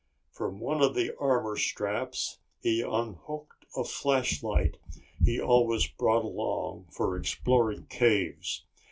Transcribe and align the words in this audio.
From 0.31 0.59
one 0.59 0.81
of 0.81 0.95
the 0.95 1.15
armor 1.19 1.55
straps 1.55 2.39
he 2.59 2.81
unhooked 2.81 3.65
a 3.77 3.83
flashlight 3.83 4.77
he 5.23 5.39
always 5.39 5.85
brought 5.89 6.25
along 6.25 6.87
for 6.89 7.15
exploring 7.15 7.85
caves. 7.85 8.65